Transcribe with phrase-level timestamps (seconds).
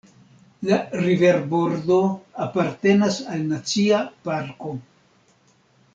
[0.67, 1.99] La riverbordo
[2.47, 4.75] apartenas al Nacia parko.